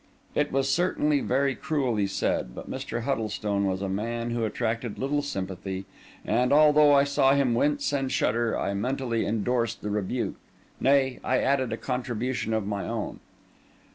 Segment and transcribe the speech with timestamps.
[0.33, 3.03] It was certainly very cruelly said; but Mr.
[3.03, 5.85] Huddlestone was a man who attracted little sympathy;
[6.25, 10.37] and, although I saw him wince and shudder, I mentally endorsed the rebuke;
[10.79, 13.19] nay, I added a contribution of my own.